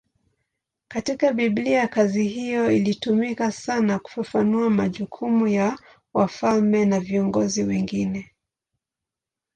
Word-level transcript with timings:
Katika 0.87 1.33
Biblia 1.33 1.87
kazi 1.87 2.23
hiyo 2.27 2.71
ilitumika 2.71 3.51
sana 3.51 3.99
kufafanua 3.99 4.69
majukumu 4.69 5.47
ya 5.47 5.79
wafalme 6.13 6.85
na 6.85 6.99
viongozi 6.99 7.63
wengine. 7.63 8.31